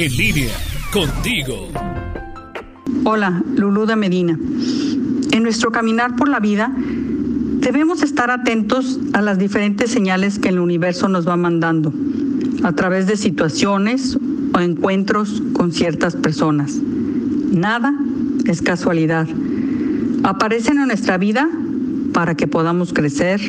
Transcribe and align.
En 0.00 0.16
línea, 0.16 0.54
contigo. 0.92 1.70
Hola, 3.02 3.42
Lulú 3.56 3.84
de 3.84 3.96
Medina. 3.96 4.38
En 5.32 5.42
nuestro 5.42 5.72
caminar 5.72 6.14
por 6.14 6.28
la 6.28 6.38
vida, 6.38 6.72
debemos 6.76 8.04
estar 8.04 8.30
atentos 8.30 9.00
a 9.12 9.22
las 9.22 9.40
diferentes 9.40 9.90
señales 9.90 10.38
que 10.38 10.50
el 10.50 10.60
universo 10.60 11.08
nos 11.08 11.26
va 11.26 11.36
mandando 11.36 11.92
a 12.62 12.70
través 12.74 13.08
de 13.08 13.16
situaciones 13.16 14.16
o 14.54 14.60
encuentros 14.60 15.42
con 15.52 15.72
ciertas 15.72 16.14
personas. 16.14 16.76
Nada 17.50 17.92
es 18.46 18.62
casualidad. 18.62 19.26
Aparecen 20.22 20.78
en 20.78 20.86
nuestra 20.86 21.18
vida 21.18 21.50
para 22.12 22.36
que 22.36 22.46
podamos 22.46 22.92
crecer, 22.92 23.40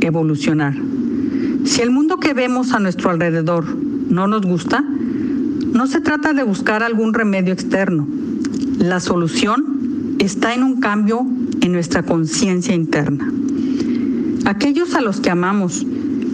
evolucionar. 0.00 0.74
Si 1.66 1.82
el 1.82 1.90
mundo 1.90 2.16
que 2.16 2.32
vemos 2.32 2.72
a 2.72 2.78
nuestro 2.78 3.10
alrededor 3.10 3.76
no 3.76 4.26
nos 4.26 4.40
gusta, 4.40 4.82
no 5.72 5.86
se 5.86 6.00
trata 6.00 6.32
de 6.32 6.42
buscar 6.42 6.82
algún 6.82 7.14
remedio 7.14 7.52
externo. 7.52 8.06
La 8.78 9.00
solución 9.00 10.16
está 10.18 10.54
en 10.54 10.62
un 10.62 10.80
cambio 10.80 11.26
en 11.60 11.72
nuestra 11.72 12.02
conciencia 12.02 12.74
interna. 12.74 13.32
Aquellos 14.44 14.94
a 14.94 15.00
los 15.00 15.20
que 15.20 15.30
amamos 15.30 15.86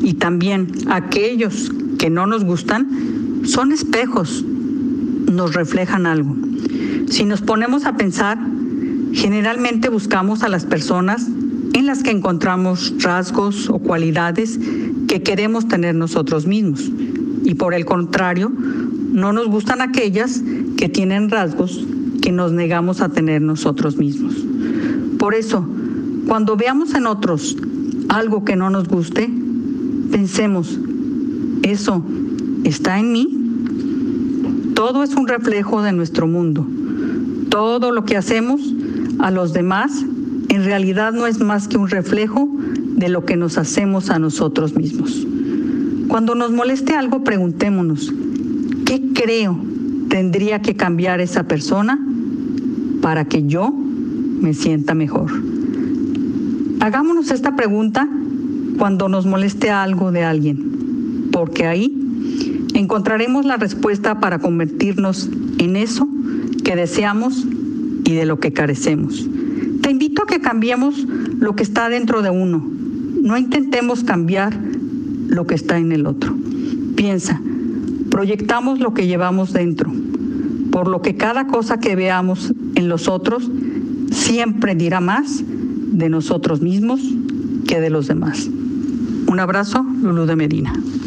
y 0.02 0.14
también 0.14 0.72
aquellos 0.88 1.70
que 1.98 2.10
no 2.10 2.26
nos 2.26 2.44
gustan 2.44 3.42
son 3.44 3.72
espejos, 3.72 4.44
nos 5.30 5.54
reflejan 5.54 6.06
algo. 6.06 6.34
Si 7.08 7.24
nos 7.24 7.40
ponemos 7.40 7.86
a 7.86 7.96
pensar, 7.96 8.38
generalmente 9.12 9.88
buscamos 9.88 10.42
a 10.42 10.48
las 10.48 10.64
personas 10.64 11.28
en 11.74 11.86
las 11.86 12.02
que 12.02 12.10
encontramos 12.10 12.94
rasgos 12.98 13.68
o 13.70 13.78
cualidades 13.78 14.58
que 15.06 15.22
queremos 15.22 15.68
tener 15.68 15.94
nosotros 15.94 16.46
mismos. 16.46 16.90
Y 17.44 17.54
por 17.54 17.72
el 17.72 17.84
contrario, 17.84 18.52
no 19.18 19.32
nos 19.32 19.48
gustan 19.48 19.80
aquellas 19.80 20.42
que 20.76 20.88
tienen 20.88 21.28
rasgos 21.28 21.84
que 22.22 22.32
nos 22.32 22.52
negamos 22.52 23.00
a 23.00 23.10
tener 23.10 23.42
nosotros 23.42 23.96
mismos. 23.96 24.34
Por 25.18 25.34
eso, 25.34 25.68
cuando 26.26 26.56
veamos 26.56 26.94
en 26.94 27.06
otros 27.06 27.56
algo 28.08 28.44
que 28.44 28.56
no 28.56 28.70
nos 28.70 28.88
guste, 28.88 29.30
pensemos, 30.10 30.78
¿eso 31.62 32.02
está 32.64 32.98
en 32.98 33.12
mí? 33.12 33.28
Todo 34.74 35.02
es 35.02 35.14
un 35.14 35.26
reflejo 35.26 35.82
de 35.82 35.92
nuestro 35.92 36.26
mundo. 36.26 36.66
Todo 37.48 37.90
lo 37.92 38.04
que 38.04 38.16
hacemos 38.16 38.60
a 39.18 39.30
los 39.30 39.52
demás 39.52 40.04
en 40.48 40.64
realidad 40.64 41.12
no 41.12 41.26
es 41.26 41.40
más 41.40 41.68
que 41.68 41.76
un 41.76 41.88
reflejo 41.88 42.48
de 42.96 43.08
lo 43.08 43.24
que 43.24 43.36
nos 43.36 43.58
hacemos 43.58 44.10
a 44.10 44.18
nosotros 44.18 44.74
mismos. 44.74 45.26
Cuando 46.08 46.34
nos 46.34 46.52
moleste 46.52 46.94
algo, 46.94 47.22
preguntémonos, 47.22 48.12
¿qué 48.88 49.02
creo 49.12 49.60
tendría 50.08 50.62
que 50.62 50.74
cambiar 50.74 51.20
esa 51.20 51.42
persona 51.42 52.00
para 53.02 53.26
que 53.26 53.46
yo 53.46 53.70
me 53.70 54.54
sienta 54.54 54.94
mejor? 54.94 55.30
Hagámonos 56.80 57.30
esta 57.30 57.54
pregunta 57.54 58.08
cuando 58.78 59.10
nos 59.10 59.26
moleste 59.26 59.68
algo 59.68 60.10
de 60.10 60.24
alguien, 60.24 61.28
porque 61.32 61.66
ahí 61.66 62.66
encontraremos 62.72 63.44
la 63.44 63.58
respuesta 63.58 64.20
para 64.20 64.38
convertirnos 64.38 65.28
en 65.58 65.76
eso 65.76 66.08
que 66.64 66.74
deseamos 66.74 67.46
y 68.04 68.14
de 68.14 68.24
lo 68.24 68.40
que 68.40 68.54
carecemos. 68.54 69.28
Te 69.82 69.90
invito 69.90 70.22
a 70.22 70.26
que 70.26 70.40
cambiemos 70.40 71.04
lo 71.38 71.54
que 71.54 71.62
está 71.62 71.90
dentro 71.90 72.22
de 72.22 72.30
uno. 72.30 72.66
No 73.20 73.36
intentemos 73.36 74.02
cambiar 74.02 74.58
lo 75.28 75.46
que 75.46 75.56
está 75.56 75.76
en 75.76 75.92
el 75.92 76.06
otro. 76.06 76.34
Piensa, 76.96 77.42
proyectamos 78.18 78.80
lo 78.80 78.94
que 78.94 79.06
llevamos 79.06 79.52
dentro, 79.52 79.92
por 80.72 80.88
lo 80.88 81.02
que 81.02 81.14
cada 81.14 81.46
cosa 81.46 81.78
que 81.78 81.94
veamos 81.94 82.52
en 82.74 82.88
los 82.88 83.06
otros 83.06 83.48
siempre 84.10 84.74
dirá 84.74 84.98
más 84.98 85.44
de 85.46 86.08
nosotros 86.08 86.60
mismos 86.60 87.00
que 87.68 87.80
de 87.80 87.90
los 87.90 88.08
demás. 88.08 88.50
Un 89.28 89.38
abrazo, 89.38 89.86
Lulú 90.02 90.26
de 90.26 90.34
Medina. 90.34 90.72